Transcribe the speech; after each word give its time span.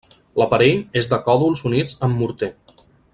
L'aparell 0.41 0.79
és 1.01 1.09
de 1.11 1.19
còdols 1.27 1.63
units 1.71 2.01
amb 2.09 2.21
morter. 2.23 2.53